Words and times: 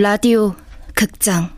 라디오 0.00 0.54
극장. 0.94 1.50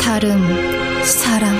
다름 0.00 0.38
사랑 1.02 1.56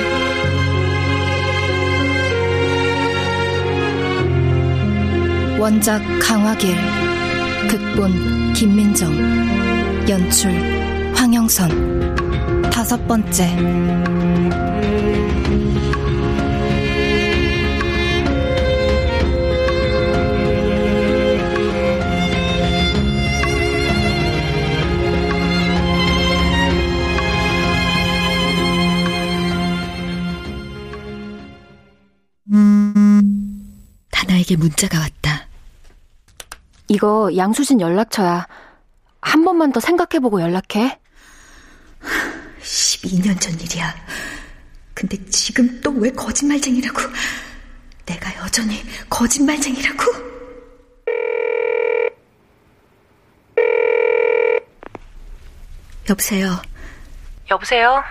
원작 5.58 6.00
강화길 6.20 6.76
극본 7.72 8.52
김민정 8.52 9.10
연출 10.06 10.50
황영선 11.14 12.70
다섯 12.70 12.98
번째 13.08 13.46
다나에게 34.10 34.56
문자가 34.56 34.98
왔다. 34.98 35.21
이거 36.92 37.30
양수진 37.34 37.80
연락처야. 37.80 38.46
한 39.22 39.44
번만 39.46 39.72
더 39.72 39.80
생각해보고 39.80 40.42
연락해. 40.42 41.00
12년 42.60 43.40
전 43.40 43.58
일이야. 43.58 43.94
근데 44.92 45.16
지금 45.30 45.80
또 45.80 45.90
왜 45.92 46.10
거짓말쟁이라고? 46.12 46.98
내가 48.04 48.36
여전히 48.44 48.82
거짓말쟁이라고? 49.08 50.02
여보세요. 56.10 56.60
여보세요? 57.50 58.02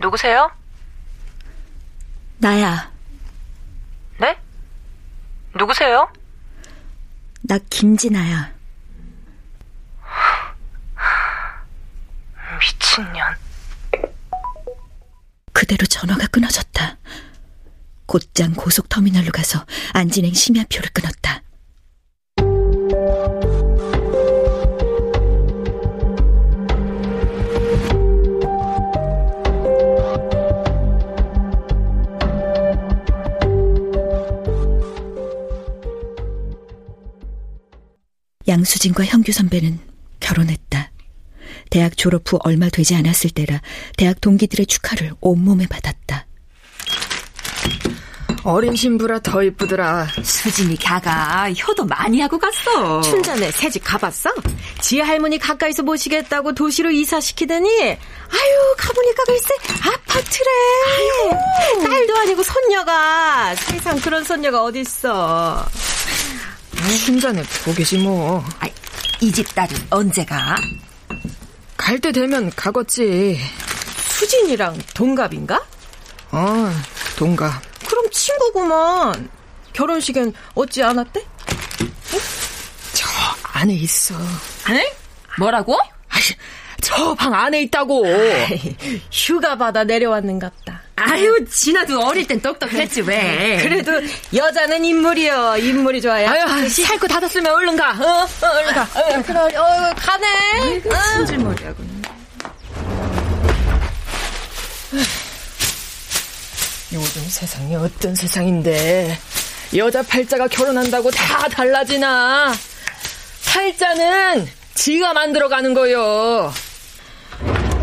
누구세요? 0.00 0.50
나야. 2.38 2.90
네? 4.18 4.38
누구세요? 5.54 6.10
나 7.50 7.58
김진아야. 7.68 8.54
미친년. 12.60 13.36
그대로 15.52 15.84
전화가 15.84 16.28
끊어졌다. 16.28 16.96
곧장 18.06 18.54
고속터미널로 18.54 19.32
가서 19.32 19.66
안진행 19.94 20.32
심야표를 20.32 20.90
끊었다. 20.90 21.39
양수진과 38.50 39.04
형규 39.04 39.32
선배는 39.32 39.78
결혼했다. 40.18 40.90
대학 41.70 41.96
졸업 41.96 42.30
후 42.30 42.38
얼마 42.42 42.68
되지 42.68 42.96
않았을 42.96 43.30
때라 43.30 43.62
대학 43.96 44.20
동기들의 44.20 44.66
축하를 44.66 45.12
온몸에 45.20 45.66
받았다. 45.68 46.26
어린 48.42 48.74
신부라 48.74 49.20
더 49.20 49.42
이쁘더라. 49.42 50.08
수진이 50.22 50.78
가가 50.78 51.52
효도 51.52 51.84
많이 51.84 52.20
하고 52.20 52.38
갔어. 52.38 53.00
춘자네 53.02 53.50
새집 53.52 53.82
가봤어? 53.84 54.30
지혜 54.80 55.02
할머니 55.02 55.38
가까이서 55.38 55.82
모시겠다고 55.82 56.54
도시로 56.54 56.90
이사시키더니 56.90 57.68
아유 57.68 58.74
가보니까 58.78 59.24
글쎄 59.26 59.48
아파트래. 59.82 60.50
아유. 60.88 61.84
딸도 61.84 62.16
아니고 62.16 62.42
손녀가 62.42 63.54
세상 63.56 64.00
그런 64.00 64.24
손녀가 64.24 64.64
어딨어. 64.64 65.66
춘자네 67.04 67.42
보계지 67.64 67.98
뭐. 67.98 68.44
아, 68.60 68.66
이집 69.20 69.54
딸은 69.54 69.76
언제 69.90 70.24
가? 70.24 70.56
갈 71.76 71.98
때 72.00 72.12
되면 72.12 72.50
가겠지. 72.50 73.38
수진이랑 74.08 74.78
동갑인가? 74.94 75.60
어, 76.32 76.70
동갑. 77.16 77.52
그럼 77.86 78.10
친구구만. 78.10 79.28
결혼식엔 79.72 80.32
어찌 80.54 80.82
않았대? 80.82 81.24
응? 82.14 82.18
저 82.92 83.08
안에 83.42 83.74
있어. 83.74 84.14
안에? 84.64 84.92
뭐라고? 85.38 85.78
저 86.82 87.14
방 87.14 87.34
안에 87.34 87.62
있다고. 87.62 88.04
휴가 89.12 89.56
받아 89.56 89.84
내려왔는갑다. 89.84 90.82
아유, 91.00 91.44
진아도 91.50 92.00
어릴 92.00 92.26
땐 92.26 92.40
똑똑했지 92.40 93.02
왜? 93.02 93.58
그래도 93.62 93.92
여자는 94.34 94.84
인물이요. 94.84 95.56
인물이 95.58 96.02
좋아요. 96.02 96.28
아유, 96.28 96.68
살고 96.68 97.08
닫았으면 97.08 97.52
얼른 97.52 97.76
가. 97.76 97.90
어, 97.92 98.22
어 98.22 98.46
얼른 98.46 98.74
가. 98.74 98.82
어, 98.82 99.22
그래, 99.22 99.38
어, 99.56 99.94
가네. 99.96 100.82
승질머리하고. 101.16 102.00
요즘 106.92 107.22
세상이 107.28 107.76
어떤 107.76 108.14
세상인데 108.14 109.16
여자 109.76 110.02
팔자가 110.02 110.48
결혼한다고 110.48 111.10
다 111.12 111.48
달라지나? 111.48 112.52
팔자는 113.46 114.48
지가 114.74 115.12
만들어가는 115.12 115.72
거요. 115.72 116.52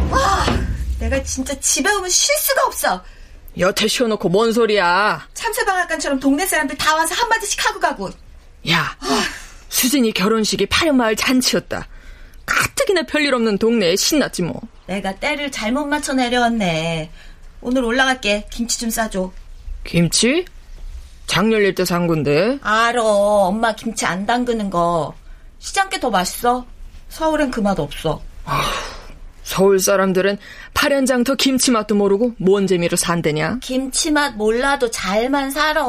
와, 0.09 0.45
내가 0.99 1.21
진짜 1.23 1.53
집에 1.59 1.89
오면 1.91 2.09
쉴 2.09 2.35
수가 2.37 2.65
없어. 2.65 3.03
여태 3.59 3.87
쉬어놓고 3.87 4.29
뭔 4.29 4.51
소리야? 4.53 5.27
참새방앗간처럼 5.33 6.19
동네 6.19 6.45
사람들 6.45 6.77
다 6.77 6.95
와서 6.95 7.15
한마디씩 7.15 7.65
하고 7.67 7.79
가고. 7.79 8.09
야, 8.69 8.95
수진이 9.69 10.11
결혼식이 10.13 10.65
파련마을 10.67 11.15
잔치였다. 11.15 11.87
가뜩이나 12.45 13.03
별일 13.03 13.33
없는 13.33 13.57
동네에 13.57 13.95
신났지 13.95 14.43
뭐. 14.43 14.61
내가 14.87 15.13
때를 15.15 15.51
잘못 15.51 15.85
맞춰 15.85 16.13
내려왔네. 16.13 17.11
오늘 17.61 17.83
올라갈게. 17.83 18.47
김치 18.51 18.79
좀 18.79 18.89
싸줘. 18.89 19.31
김치? 19.83 20.45
장렬일 21.25 21.75
때 21.75 21.83
산 21.83 22.07
건데. 22.07 22.57
알어. 22.61 23.03
엄마 23.03 23.73
김치 23.75 24.05
안 24.05 24.25
담그는 24.25 24.69
거. 24.69 25.13
시장 25.59 25.89
게 25.89 25.99
더 25.99 26.09
맛있어. 26.09 26.65
서울엔 27.09 27.51
그 27.51 27.59
맛 27.61 27.79
없어. 27.79 28.21
서울 29.47 29.79
사람들은 29.79 30.37
파련장터 30.73 31.35
김치 31.35 31.71
맛도 31.71 31.95
모르고 31.95 32.33
뭔 32.37 32.67
재미로 32.67 32.97
산대냐? 32.97 33.59
김치 33.63 34.11
맛 34.11 34.35
몰라도 34.35 34.91
잘만 34.91 35.51
살아. 35.51 35.85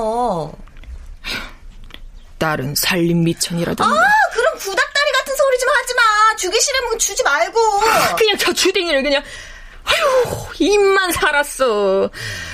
딸은 2.38 2.76
살림 2.76 3.24
미천이라던데. 3.24 3.82
아, 3.82 4.02
그럼 4.32 4.54
구닥다리 4.58 5.10
같은 5.12 5.34
소리 5.34 5.58
좀 5.58 5.68
하지 5.70 5.94
마. 5.94 6.36
주기 6.36 6.60
싫으면 6.60 6.98
주지 7.00 7.24
말고. 7.24 7.58
그냥 8.16 8.36
저 8.38 8.52
주댕이를 8.52 9.02
그냥 9.02 9.24
아유 9.82 10.04
입만 10.60 11.10
살았어. 11.10 12.08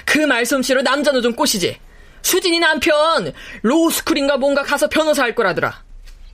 그 0.06 0.20
말솜씨로 0.20 0.80
남자는 0.80 1.20
좀 1.20 1.34
꼬시지. 1.34 1.78
수진이 2.22 2.60
남편 2.60 3.34
로스쿨인가 3.60 4.38
뭔가 4.38 4.62
가서 4.62 4.88
변호사 4.88 5.22
할 5.24 5.34
거라더라. 5.34 5.84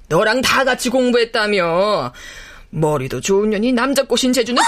너랑 0.06 0.42
다 0.42 0.62
같이 0.62 0.90
공부했다며. 0.90 2.12
머리도 2.70 3.20
좋은 3.20 3.50
년이 3.50 3.72
남자 3.72 4.02
꼬신 4.04 4.32
재주는 4.32 4.60
아, 4.62 4.66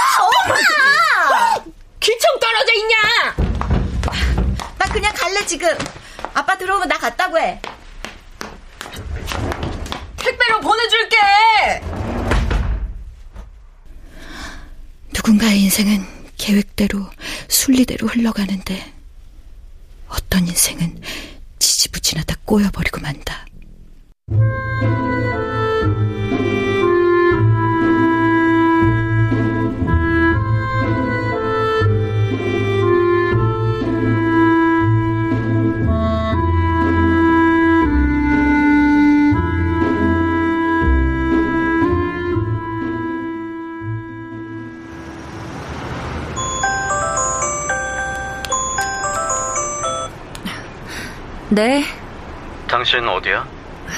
엄마! 0.48 1.64
기청 2.00 2.30
떨어져 2.40 2.72
있냐? 2.74 2.96
나 4.78 4.92
그냥 4.92 5.12
갈래 5.14 5.44
지금. 5.46 5.68
아빠 6.34 6.56
들어오면 6.58 6.88
나 6.88 6.98
갔다고 6.98 7.38
해. 7.38 7.60
택배로 10.16 10.60
보내줄게. 10.60 11.16
누군가의 15.14 15.60
인생은 15.60 16.04
계획대로 16.36 17.06
순리대로 17.48 18.08
흘러가는데 18.08 18.92
어떤 20.08 20.46
인생은 20.48 21.00
지지부진하다 21.60 22.34
꼬여버리고 22.44 23.00
만다. 23.00 23.46
네. 51.52 51.84
당신 52.66 53.06
어디야? 53.06 53.46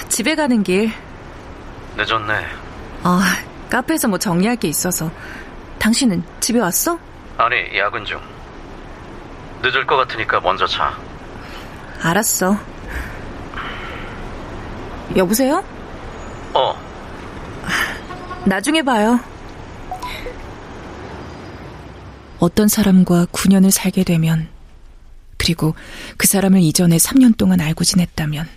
집에 0.08 0.34
가는 0.34 0.60
길. 0.64 0.90
늦었네. 1.96 2.44
어, 3.04 3.20
카페에서 3.70 4.08
뭐 4.08 4.18
정리할 4.18 4.56
게 4.56 4.66
있어서. 4.66 5.08
당신은 5.78 6.24
집에 6.40 6.58
왔어? 6.58 6.98
아니, 7.38 7.54
야근 7.78 8.04
중. 8.04 8.20
늦을 9.62 9.86
것 9.86 9.94
같으니까 9.98 10.40
먼저 10.40 10.66
자. 10.66 10.98
알았어. 12.02 12.58
여보세요? 15.14 15.62
어, 16.54 16.76
나중에 18.46 18.82
봐요. 18.82 19.20
어떤 22.40 22.66
사람과 22.66 23.26
9년을 23.26 23.70
살게 23.70 24.02
되면, 24.02 24.48
그리고 25.44 25.74
그 26.16 26.26
사람을 26.26 26.62
이전에 26.62 26.96
3년 26.96 27.36
동안 27.36 27.60
알고 27.60 27.84
지냈다면, 27.84 28.48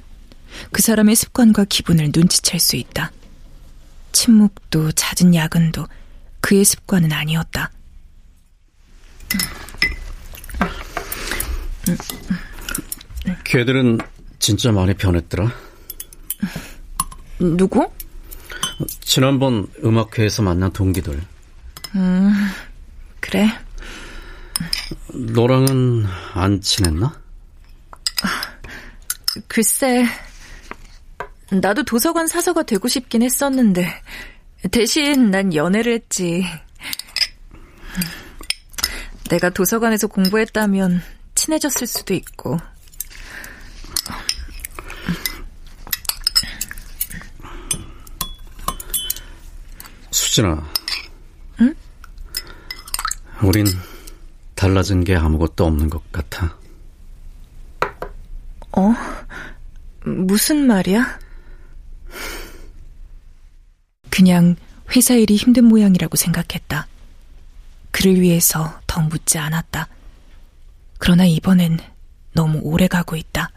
그 0.72 0.82
사람의 0.82 1.18
습관과 1.18 1.66
기분을 1.66 2.12
눈치챌 2.16 2.58
수 2.60 2.78
있다. 2.78 3.12
침묵도 4.14 4.94
잦은 4.94 5.36
야근도 5.36 5.86
그의 6.40 6.64
습관은 6.64 7.12
아니었다. 7.12 7.72
걔들은 13.44 13.98
진짜 14.40 14.72
많이 14.72 14.94
변했더라. 14.94 15.52
누구? 17.40 17.92
지난번 19.02 19.68
음악회에서 19.84 20.42
만난 20.42 20.72
동기들. 20.72 21.22
음, 21.96 22.34
그래. 23.20 23.50
너랑은 25.18 26.06
안 26.34 26.62
친했나? 26.62 27.20
글쎄, 29.48 30.06
나도 31.52 31.84
도서관 31.84 32.28
사서가 32.28 32.64
되고 32.64 32.88
싶긴 32.88 33.24
했었는데, 33.24 33.88
대신 34.72 35.32
난 35.32 35.54
연애를 35.54 35.94
했지. 35.94 36.46
내가 39.30 39.50
도서관에서 39.50 40.08
공부했다면 40.08 41.02
친해졌을 41.36 41.88
수도 41.88 42.14
있고. 42.14 42.60
수진아. 50.12 50.64
응? 51.62 51.76
우린 53.42 53.66
달라진 54.58 55.04
게 55.04 55.16
아무것도 55.16 55.66
없는 55.66 55.90
것 55.90 56.12
같아. 56.12 56.58
어? 58.72 58.94
무슨 60.04 60.66
말이야? 60.68 61.20
그냥 64.10 64.56
회사 64.96 65.14
일이 65.14 65.36
힘든 65.36 65.66
모양이라고 65.66 66.18
생각했다. 66.18 66.88
그를 67.92 68.20
위해서 68.20 68.80
더 68.88 69.02
묻지 69.02 69.38
않았다. 69.38 69.88
그러나 70.98 71.26
이번엔 71.26 71.78
너무 72.34 72.60
오래 72.64 72.88
가고 72.88 73.16
있다. 73.16 73.52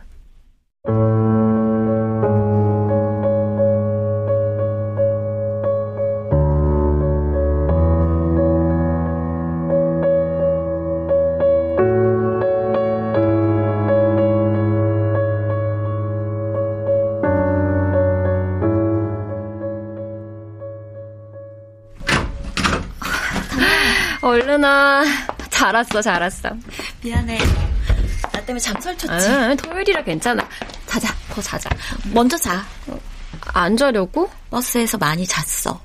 얼른 24.23 24.63
와. 24.63 25.03
잘 25.49 25.75
왔어, 25.75 26.03
잘 26.03 26.21
왔어. 26.21 26.51
미안해. 27.03 27.39
나 28.33 28.41
때문에 28.45 28.61
잠 28.61 28.81
설쳤지. 28.81 29.29
아, 29.29 29.55
토요일이라 29.55 30.05
괜찮아. 30.05 30.47
자자, 30.87 31.15
더 31.31 31.41
자자. 31.41 31.71
먼저 32.13 32.37
자. 32.37 32.65
안 33.55 33.77
자려고? 33.77 34.31
버스에서 34.51 34.99
많이 34.99 35.27
잤어. 35.27 35.81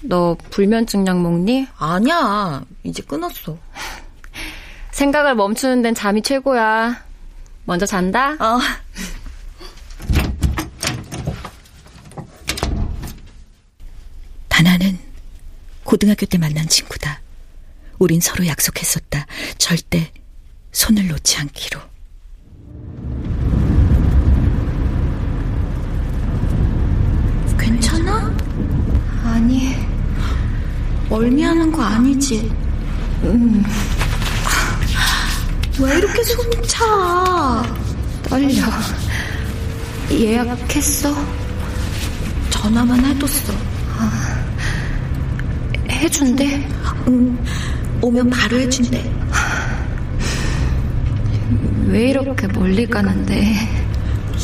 너 0.00 0.36
불면증 0.50 1.06
약 1.06 1.20
먹니? 1.20 1.66
아니야. 1.76 2.62
이제 2.84 3.02
끊었어. 3.02 3.58
생각을 4.92 5.34
멈추는 5.34 5.82
데는 5.82 5.94
잠이 5.94 6.22
최고야. 6.22 7.02
먼저 7.64 7.84
잔다? 7.84 8.32
어. 8.38 8.60
다나는 14.48 14.97
고등학교 15.88 16.26
때 16.26 16.36
만난 16.36 16.68
친구다. 16.68 17.22
우린 17.98 18.20
서로 18.20 18.46
약속했었다. 18.46 19.24
절대 19.56 20.12
손을 20.70 21.08
놓지 21.08 21.38
않기로. 21.38 21.80
괜찮아? 27.58 28.36
아니. 29.24 29.76
멀미하는 31.08 31.72
거 31.72 31.82
아니지? 31.82 32.52
음. 33.22 33.64
왜 35.80 35.96
이렇게 35.96 36.22
숨이 36.22 36.68
차? 36.68 37.64
떨려. 38.24 38.62
예약했어? 40.10 41.14
전화만 42.50 43.02
해뒀어. 43.06 44.37
해준대? 45.98 46.68
응. 47.08 47.38
오면 48.00 48.30
바로 48.30 48.58
해준대. 48.58 49.12
왜 51.86 52.10
이렇게 52.10 52.46
멀리 52.48 52.86
가는데? 52.86 53.54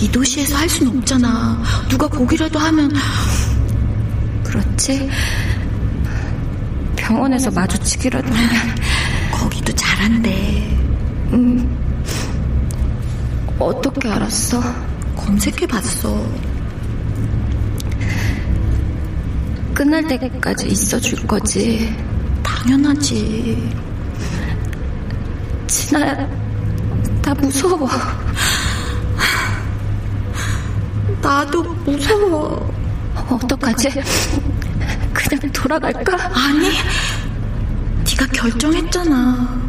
이 0.01 0.11
도시에서 0.11 0.57
할 0.57 0.69
순 0.69 0.89
없잖아. 0.99 1.63
누가 1.89 2.09
보기라도 2.09 2.59
하면 2.59 2.93
그렇지? 4.43 5.09
병원에서 6.97 7.51
마주치기라도 7.51 8.27
하면 8.29 8.51
거기도 9.31 9.73
잘한대. 9.75 10.77
어떻게 13.59 14.09
알았어? 14.09 14.61
검색해봤어. 15.17 16.27
끝날 19.75 20.07
때까지 20.07 20.69
있어줄 20.69 21.27
거지. 21.27 21.95
당연하지. 22.45 23.75
진아야, 25.67 26.29
나 27.23 27.35
무서워. 27.35 27.89
나도 31.21 31.63
무서워. 31.63 32.73
어떡하지? 33.29 33.91
그냥 35.13 35.53
돌아갈까? 35.53 36.31
아니, 36.33 36.69
네가 38.05 38.27
결정했잖아. 38.33 39.61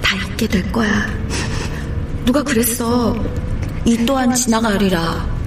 다 0.00 0.16
잊게 0.16 0.46
될 0.46 0.70
거야. 0.70 1.06
누가 2.24 2.42
그랬어. 2.42 3.16
이 3.84 4.04
또한 4.06 4.32
지나가리라. 4.32 5.39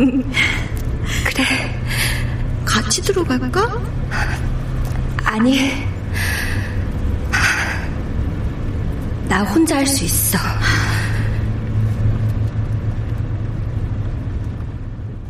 그래. 1.24 1.44
같이 2.64 3.02
들어갈까? 3.02 3.80
아니. 5.24 5.72
나 9.28 9.42
혼자 9.44 9.76
할 9.76 9.86
수 9.86 10.04
있어. 10.04 10.38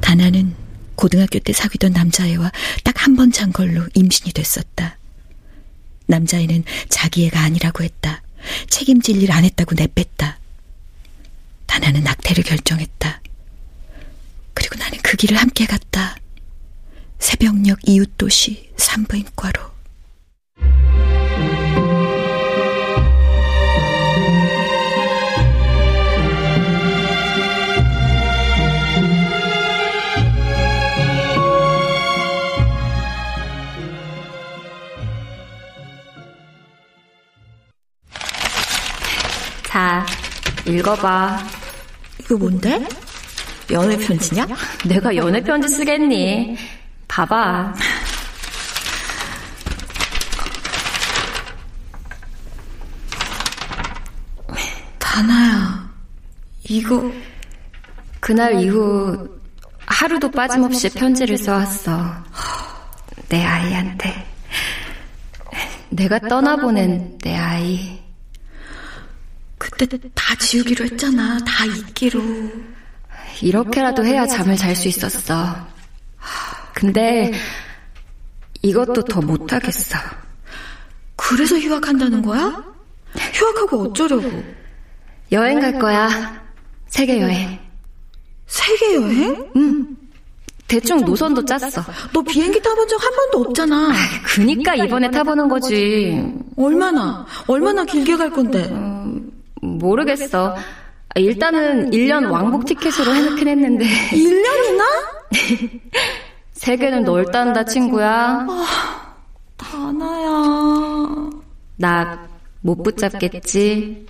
다나는 0.00 0.54
고등학교 0.94 1.38
때 1.38 1.52
사귀던 1.52 1.92
남자애와 1.92 2.50
딱 2.84 2.94
한 3.00 3.16
번 3.16 3.32
잔 3.32 3.52
걸로 3.52 3.86
임신이 3.94 4.32
됐었다. 4.32 4.98
남자애는 6.06 6.64
자기 6.88 7.26
애가 7.26 7.40
아니라고 7.40 7.82
했다. 7.84 8.22
책임질 8.68 9.22
일 9.22 9.32
안 9.32 9.44
했다고 9.44 9.74
내뺐다. 9.74 10.38
다나는 11.66 12.02
낙태를 12.02 12.44
결정했다. 12.44 13.20
그리고 14.70 14.84
나는 14.84 14.98
그 15.02 15.16
길을 15.16 15.36
함께 15.36 15.66
갔다. 15.66 16.16
새벽녘 17.18 17.78
이웃도시 17.84 18.70
산부인과로. 18.76 19.68
읽어봐. 40.66 41.38
이거 42.20 42.36
뭔데? 42.36 42.86
연애 43.70 43.96
편지냐? 43.96 44.46
내가 44.86 45.14
연애 45.16 45.40
편지 45.42 45.68
쓰겠니? 45.68 46.56
봐봐. 47.08 47.74
다나야, 54.98 55.90
이거 56.64 57.12
그날 58.20 58.60
이후 58.60 59.28
하루도 59.86 60.30
빠짐없이 60.30 60.88
편지를 60.90 61.36
써왔어. 61.36 62.24
내 63.28 63.44
아이한테. 63.44 64.26
내가 65.90 66.18
떠나보낸 66.20 67.18
내 67.18 67.36
아이. 67.36 68.00
그때 69.58 69.86
다 70.14 70.34
지우기로 70.36 70.84
했잖아. 70.84 71.38
다 71.44 71.64
잊기로. 71.66 72.22
이렇게라도 73.42 74.04
해야 74.04 74.26
잠을 74.26 74.56
잘 74.56 74.74
수 74.76 74.88
있었어. 74.88 75.56
근데 76.74 77.32
이것도 78.62 79.04
더 79.04 79.20
못하겠어. 79.20 79.98
그래서 81.16 81.56
휴학한다는 81.56 82.22
거야? 82.22 82.62
휴학하고 83.34 83.82
어쩌려고? 83.82 84.30
여행 85.32 85.60
갈 85.60 85.78
거야. 85.78 86.40
세계 86.88 87.20
여행. 87.20 87.58
세계 88.46 88.94
여행? 88.96 89.50
응. 89.56 89.96
대충 90.66 91.00
노선도 91.04 91.44
짰어. 91.44 91.68
너 92.12 92.22
비행기 92.22 92.60
타본 92.62 92.86
적 92.88 92.96
한 93.02 93.10
번도 93.14 93.40
없잖아. 93.48 93.92
그니까 94.24 94.74
이번에 94.76 95.10
타보는 95.10 95.48
거지. 95.48 96.32
얼마나? 96.56 97.26
얼마나 97.48 97.84
길게 97.84 98.16
갈 98.16 98.30
건데? 98.30 98.68
음, 98.70 99.30
모르겠어. 99.60 100.56
일단은 101.16 101.90
1년 101.90 102.30
왕복 102.30 102.66
티켓으로 102.66 103.14
해놓긴 103.14 103.48
했는데. 103.48 103.84
1년이나? 103.84 104.84
세계는 106.52 107.04
넓단다, 107.04 107.64
친구야. 107.64 108.46
아, 108.48 109.14
다나야. 109.56 111.30
나 111.76 112.30
못 112.62 112.82
붙잡겠지? 112.82 114.06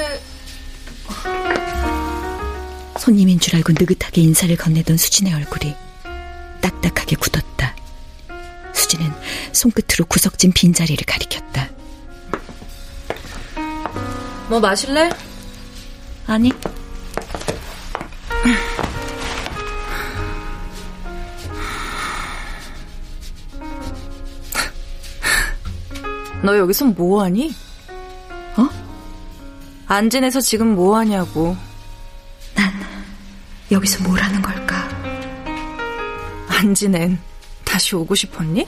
어서오세요. 0.00 0.18
손님인 2.98 3.38
줄 3.40 3.56
알고 3.56 3.72
느긋하게 3.72 4.20
인사를 4.22 4.54
건네던 4.56 4.96
수진의 4.96 5.34
얼굴이 5.34 5.74
딱딱하게 6.60 7.16
굳었다. 7.16 7.74
수진은 8.74 9.12
손끝으로 9.52 10.06
구석진 10.08 10.52
빈자리를 10.52 11.04
가리켰다. 11.06 11.68
뭐 14.48 14.60
마실래? 14.60 15.10
아니, 16.26 16.50
너 26.42 26.56
여기서 26.56 26.86
뭐 26.86 27.22
하니? 27.22 27.54
어? 29.90 29.94
안 29.94 30.08
지내서 30.08 30.40
지금 30.40 30.76
뭐 30.76 30.96
하냐고. 30.96 31.56
난 32.54 32.72
여기서 33.72 34.04
뭘 34.04 34.20
하는 34.22 34.40
걸까? 34.40 34.88
안 36.48 36.74
지낸 36.74 37.18
다시 37.64 37.96
오고 37.96 38.14
싶었니? 38.14 38.66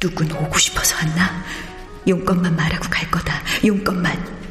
누군 0.00 0.32
오고 0.32 0.58
싶어서 0.58 0.96
왔나? 0.96 1.44
용건만 2.08 2.56
말하고 2.56 2.88
갈 2.88 3.10
거다. 3.10 3.42
용건만. 3.64 4.42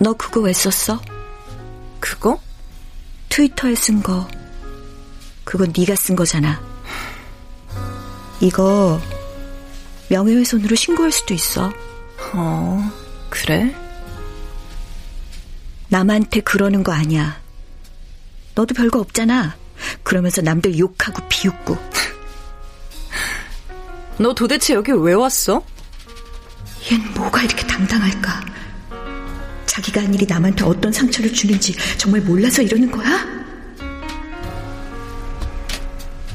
너 0.00 0.12
그거 0.14 0.40
왜 0.40 0.52
썼어? 0.52 1.00
그거? 2.00 2.40
트위터에 3.28 3.74
쓴 3.76 4.02
거. 4.02 4.28
그거 5.44 5.64
네가 5.64 5.94
쓴 5.94 6.16
거잖아. 6.16 6.60
이거 8.40 9.00
명예훼손으로 10.08 10.74
신고할 10.74 11.12
수도 11.12 11.34
있어. 11.34 11.72
어, 12.32 12.90
그래? 13.28 13.74
남한테 15.88 16.40
그러는 16.40 16.82
거 16.82 16.92
아니야. 16.92 17.40
너도 18.54 18.74
별거 18.74 19.00
없잖아. 19.00 19.56
그러면서 20.02 20.40
남들 20.42 20.78
욕하고 20.78 21.22
비웃고. 21.28 21.76
너 24.18 24.34
도대체 24.34 24.74
여기 24.74 24.92
왜 24.92 25.14
왔어? 25.14 25.64
얜 26.82 27.18
뭐가 27.18 27.42
이렇게 27.42 27.66
당당할까? 27.66 28.40
자기가 29.66 30.02
한 30.02 30.14
일이 30.14 30.26
남한테 30.26 30.64
어떤 30.64 30.92
상처를 30.92 31.32
주는지 31.32 31.74
정말 31.96 32.20
몰라서 32.20 32.60
이러는 32.62 32.90
거야? 32.90 33.24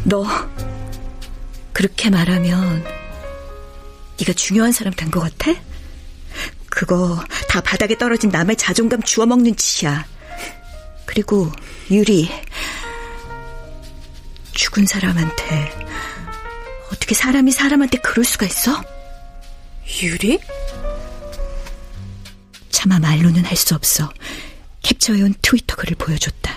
너 0.03 0.25
그렇게 1.73 2.09
말하면 2.09 2.83
네가 4.19 4.33
중요한 4.33 4.71
사람 4.71 4.93
된 4.93 5.11
것 5.11 5.19
같아? 5.19 5.59
그거 6.75 7.23
다 7.47 7.61
바닥에 7.61 7.97
떨어진 7.97 8.29
남의 8.29 8.57
자존감 8.57 9.01
주워먹는 9.01 9.55
짓이야. 9.55 10.05
그리고 11.05 11.49
유리 11.89 12.29
죽은 14.51 14.85
사람한테 14.85 15.87
어떻게 16.91 17.15
사람이 17.15 17.51
사람한테 17.51 17.99
그럴 17.99 18.25
수가 18.25 18.45
있어? 18.45 18.83
유리? 20.03 20.37
차마 22.71 22.99
말로는 22.99 23.45
할 23.45 23.55
수 23.55 23.73
없어. 23.73 24.11
캡처해온 24.83 25.33
트위터 25.41 25.77
글을 25.77 25.95
보여줬다. 25.95 26.53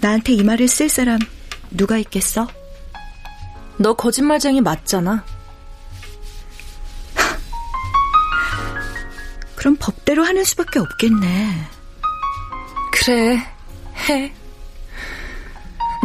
나한테 0.00 0.34
이 0.34 0.42
말을 0.42 0.68
쓸 0.68 0.90
사람 0.90 1.18
누가 1.70 1.96
있겠어? 1.96 2.46
너 3.78 3.94
거짓말쟁이 3.94 4.60
맞잖아. 4.60 5.24
그럼 9.64 9.78
법대로 9.80 10.22
하는 10.24 10.44
수밖에 10.44 10.78
없겠네. 10.78 11.68
그래, 12.92 13.38
해. 14.10 14.34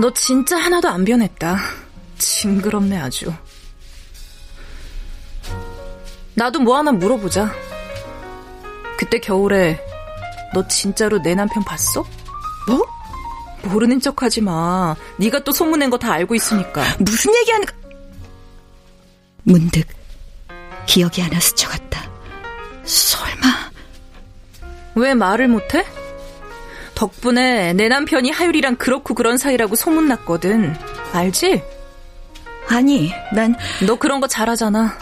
너 0.01 0.13
진짜 0.13 0.56
하나도 0.58 0.88
안 0.88 1.04
변했다. 1.04 1.60
징그럽네, 2.18 2.98
아주. 2.98 3.34
나도 6.36 6.62
뭐 6.62 6.78
하나 6.78 6.94
물어보자. 6.94 7.54
그때 8.98 9.20
겨울에 9.20 9.78
너 10.54 10.66
진짜로 10.70 11.22
내 11.22 11.36
남편 11.36 11.62
봤어? 11.66 12.06
뭐? 12.66 12.88
모르는 13.63 14.00
척 14.00 14.24
하지 14.24 14.39
마. 14.39 14.96
네가 15.18 15.44
또 15.44 15.51
소문낸 15.51 15.89
거 15.89 15.98
다 15.98 16.13
알고 16.13 16.34
있으니까. 16.34 16.82
무슨 17.00 17.36
얘기하는 17.36 17.66
거? 17.66 17.74
문득 19.44 19.86
기억이 20.86 21.20
하나 21.20 21.42
스쳐갔다. 21.42 22.09
왜 24.96 25.13
말을 25.13 25.48
못해? 25.48 25.86
덕분에 26.96 27.74
내 27.74 27.88
남편이 27.88 28.31
하율이랑 28.31 28.75
그렇고 28.75 29.13
그런 29.13 29.38
사이라고 29.38 29.75
소문났거든. 29.75 30.75
알지? 31.13 31.63
아니, 32.67 33.12
난 33.34 33.55
너 33.86 33.96
그런 33.96 34.19
거 34.19 34.27
잘하잖아. 34.27 34.98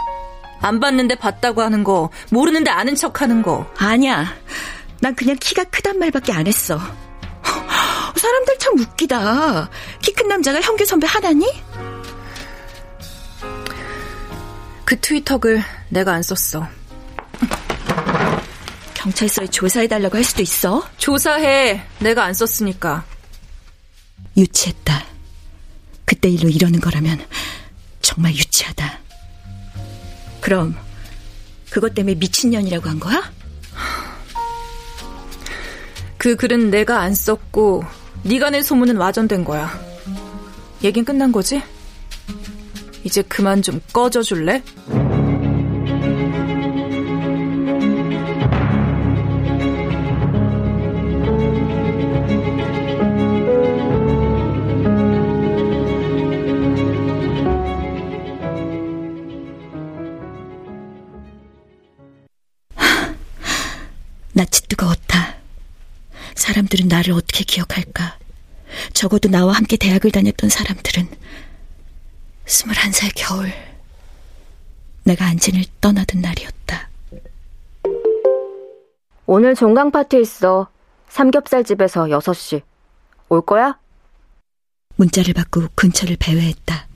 안 0.62 0.80
봤는데 0.80 1.16
봤다고 1.16 1.62
하는 1.62 1.84
거, 1.84 2.10
모르는데 2.32 2.70
아는 2.72 2.96
척 2.96 3.22
하는 3.22 3.42
거. 3.42 3.66
아니야. 3.78 4.26
난 5.02 5.16
그냥 5.16 5.36
키가 5.40 5.66
크단 5.66 6.00
말밖에 6.00 6.32
안 6.34 6.48
했어. 6.48 6.80
사람들 8.16 8.58
참 8.60 8.78
웃기다. 8.80 9.70
키 10.02 10.14
큰 10.14 10.28
남자가 10.28 10.60
형규 10.62 10.86
선배 10.86 11.06
하나니? 11.08 11.46
그 14.86 15.00
트위터 15.00 15.38
글 15.38 15.62
내가 15.90 16.14
안 16.14 16.24
썼어. 16.24 16.68
경찰서에 19.08 19.48
조사해달라고 19.48 20.18
할 20.18 20.24
수도 20.24 20.42
있어. 20.42 20.84
조사해. 20.98 21.82
내가 22.00 22.26
안 22.26 22.34
썼으니까. 22.34 23.06
유치했다. 24.36 25.06
그때 26.04 26.30
일로 26.30 26.50
이러는 26.50 26.80
거라면 26.82 27.26
정말 28.02 28.34
유치하다. 28.34 29.00
그럼 30.42 30.76
그것 31.70 31.94
때문에 31.94 32.16
미친년이라고 32.16 32.90
한 32.90 33.00
거야? 33.00 33.32
그 36.18 36.36
글은 36.36 36.70
내가 36.70 37.00
안 37.00 37.14
썼고 37.14 37.84
네가 38.24 38.50
낸 38.50 38.62
소문은 38.62 38.98
와전된 38.98 39.46
거야. 39.46 39.80
얘긴 40.84 41.06
끝난 41.06 41.32
거지? 41.32 41.62
이제 43.04 43.22
그만 43.22 43.62
좀 43.62 43.80
꺼져 43.94 44.22
줄래? 44.22 44.62
나를 66.98 67.14
어떻게 67.14 67.44
기억할까? 67.44 68.18
적어도 68.94 69.30
나와 69.30 69.54
함께 69.54 69.78
대학을 69.78 70.12
다녔던 70.12 70.50
사람들은 70.50 71.10
스물한 72.46 72.92
살 72.92 73.12
겨울 73.16 73.54
내가 75.04 75.26
안진을 75.26 75.64
떠나던 75.80 76.22
날이었다. 76.22 76.90
오늘 79.26 79.56
종강 79.56 79.92
파티 79.92 80.20
있어. 80.22 80.70
삼겹살 81.10 81.64
집에서 81.64 82.06
6시. 82.06 82.62
올 83.30 83.42
거야? 83.42 83.78
문자를 84.96 85.34
받고 85.34 85.68
근처를 85.76 86.18
배회했다. 86.18 86.88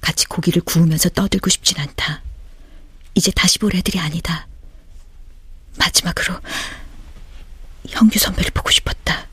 같이 0.00 0.26
고기를 0.26 0.62
구우면서 0.62 1.08
떠들고 1.10 1.50
싶진 1.50 1.78
않다. 1.80 2.22
이제 3.14 3.32
다시 3.34 3.58
볼 3.58 3.74
애들이 3.74 3.98
아니다. 3.98 4.46
마지막으로 5.78 6.38
형규 7.90 8.18
선배를 8.18 8.50
보고 8.52 8.70
싶었다. 8.70 9.26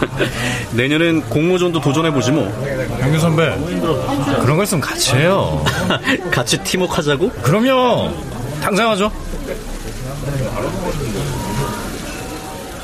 내년엔 0.72 1.22
공모전도 1.28 1.80
도전해보지 1.80 2.32
뭐. 2.32 2.48
형규 3.00 3.18
선배, 3.18 3.50
그런 4.40 4.56
거 4.56 4.64
있으면 4.64 4.80
같이 4.80 5.12
해요. 5.12 5.64
같이 6.32 6.58
팀워크 6.58 6.94
하자고? 6.96 7.30
그럼요. 7.42 8.12
당장 8.60 8.90
하죠. 8.90 9.10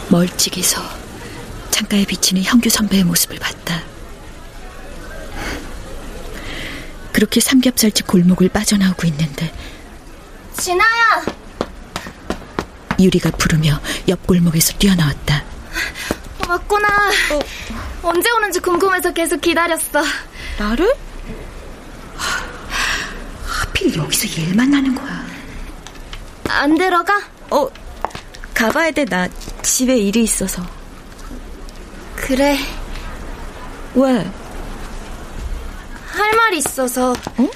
멀찍이서 0.08 0.80
창가에 1.70 2.04
비치는 2.04 2.42
형규 2.42 2.68
선배의 2.70 3.04
모습을 3.04 3.38
봤다. 3.38 3.82
그렇게 7.12 7.40
삼겹살집 7.40 8.06
골목을 8.06 8.50
빠져나오고 8.50 9.06
있는데 9.06 9.50
진아야! 10.58 11.24
유리가 12.98 13.30
부르며 13.32 13.80
옆 14.08 14.26
골목에서 14.26 14.76
뛰어나왔다. 14.78 15.44
왔구나. 16.48 16.88
언제 18.02 18.30
오는지 18.30 18.60
궁금해서 18.60 19.12
계속 19.12 19.40
기다렸어. 19.40 20.02
나를? 20.58 20.92
하필 23.44 23.96
여기서 23.96 24.40
일 24.40 24.54
만나는 24.54 24.94
거야. 24.94 25.26
안 26.48 26.76
들어가? 26.76 27.20
어, 27.50 27.68
가봐야 28.54 28.90
돼. 28.92 29.04
나 29.04 29.28
집에 29.62 29.96
일이 29.96 30.22
있어서. 30.22 30.64
그래. 32.14 32.58
왜? 33.94 34.30
할말 36.08 36.54
있어서. 36.54 37.12
어? 37.12 37.48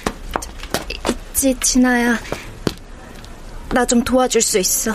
있지, 1.33 1.55
진아야. 1.59 2.19
나 3.69 3.85
좀 3.85 4.03
도와줄 4.03 4.41
수 4.41 4.59
있어. 4.59 4.93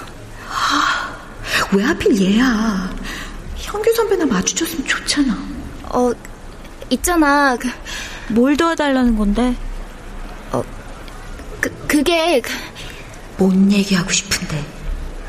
왜 1.73 1.83
하필 1.85 2.21
얘야? 2.21 2.95
형규 3.57 3.93
선배나 3.95 4.27
마주쳤으면 4.27 4.87
좋잖아. 4.87 5.37
어, 5.85 6.13
있잖아. 6.91 7.57
그, 7.57 7.69
뭘 8.29 8.57
도와달라는 8.57 9.17
건데? 9.17 9.55
그, 11.61 11.71
그게. 11.89 12.41
그, 12.41 12.51
뭔 13.39 13.71
얘기하고 13.73 14.11
싶은데. 14.13 14.65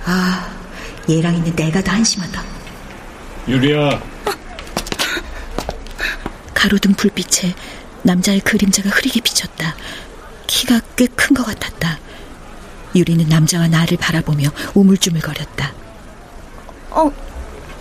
아, 0.05 0.49
얘랑 1.09 1.35
있는 1.35 1.55
내가 1.55 1.81
더 1.81 1.91
한심하다. 1.91 2.43
유리야. 3.47 4.01
가로등 6.53 6.93
불빛에 6.93 7.55
남자의 8.03 8.39
그림자가 8.41 8.89
흐리게 8.89 9.21
비쳤다. 9.21 9.75
키가 10.47 10.81
꽤 10.95 11.07
큰 11.07 11.35
것 11.35 11.45
같았다. 11.45 11.99
유리는 12.95 13.27
남자와 13.27 13.67
나를 13.67 13.97
바라보며 13.97 14.49
우물쭈물거렸다. 14.73 15.73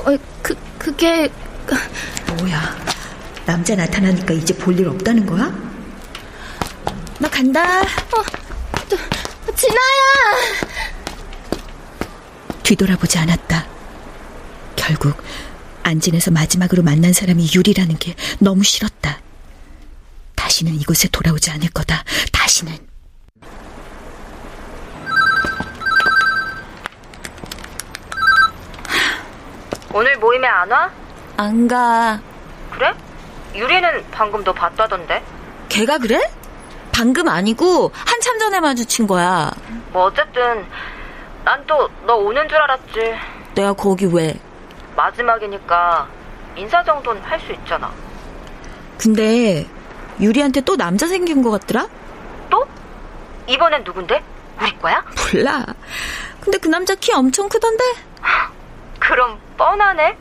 어, 0.06 0.12
어, 0.12 0.18
그, 0.42 0.54
그게. 0.78 1.30
뭐야? 2.38 2.76
남자 3.44 3.74
나타나니까 3.74 4.34
이제 4.34 4.54
볼 4.56 4.78
일 4.78 4.88
없다는 4.88 5.26
거야? 5.26 5.52
나 7.18 7.28
간다. 7.28 7.80
어, 7.82 8.24
진아야! 9.54 10.56
뒤돌아보지 12.62 13.18
않았다. 13.18 13.66
결국 14.74 15.16
안진에서 15.82 16.30
마지막으로 16.32 16.82
만난 16.82 17.12
사람이 17.12 17.48
유리라는 17.54 17.96
게 17.98 18.14
너무 18.38 18.64
싫었다. 18.64 19.20
다시는 20.34 20.74
이곳에 20.74 21.08
돌아오지 21.08 21.50
않을 21.52 21.68
거다. 21.70 22.04
다시는. 22.32 22.76
오늘 29.96 30.16
모임에 30.18 30.46
안 30.46 30.70
와? 30.70 30.90
안 31.38 31.66
가. 31.66 32.20
그래? 32.70 32.92
유리는 33.54 34.04
방금 34.10 34.44
너 34.44 34.52
봤다던데. 34.52 35.22
걔가 35.70 35.96
그래? 35.98 36.20
방금 36.92 37.28
아니고 37.28 37.90
한참 37.94 38.38
전에 38.38 38.60
마주친 38.60 39.06
거야. 39.06 39.50
뭐 39.92 40.04
어쨌든 40.04 40.66
난 41.44 41.64
또 41.66 41.88
너 42.06 42.14
오는 42.16 42.46
줄 42.48 42.58
알았지. 42.58 43.14
내가 43.54 43.72
거기 43.72 44.04
왜? 44.06 44.34
마지막이니까 44.96 46.06
인사 46.56 46.82
정도는 46.84 47.22
할 47.22 47.40
수 47.40 47.52
있잖아. 47.52 47.90
근데 48.98 49.66
유리한테 50.20 50.60
또 50.62 50.76
남자 50.76 51.06
생긴 51.06 51.42
것 51.42 51.50
같더라? 51.52 51.86
또? 52.50 52.66
이번엔 53.46 53.84
누군데? 53.84 54.22
우리 54.60 54.78
거야? 54.78 55.02
몰라. 55.32 55.64
근데 56.40 56.58
그 56.58 56.68
남자 56.68 56.94
키 56.94 57.12
엄청 57.12 57.48
크던데? 57.48 57.84
그럼 58.98 59.38
뻔하네. 59.56 60.16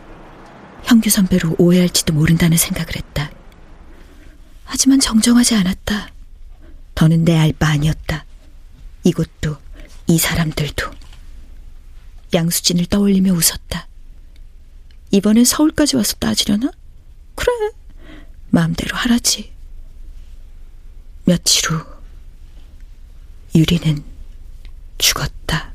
형규 0.84 1.10
선배로 1.10 1.56
오해할지도 1.58 2.14
모른다는 2.14 2.58
생각을 2.58 2.96
했다. 2.96 3.32
하지만 4.64 5.00
정정하지 5.00 5.56
않았다. 5.56 6.12
더는 6.94 7.26
내 7.26 7.38
알바 7.38 7.68
아니었다. 7.68 8.26
이곳도 9.04 9.58
이 10.08 10.18
사람들도. 10.18 10.92
양수진을 12.34 12.86
떠올리며 12.88 13.32
웃었다. 13.34 13.88
이번엔 15.12 15.46
서울까지 15.46 15.96
와서 15.96 16.16
따지려나? 16.16 16.72
그래. 17.36 17.52
마음대로 18.50 18.96
하라지. 18.96 19.54
며칠 21.26 21.72
후 21.72 21.86
유리는 23.56 24.04
죽었다. 24.98 25.75